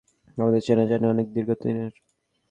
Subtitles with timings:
[0.37, 1.91] আমাদের চেনাজানা অনেক দীর্ঘদিনের।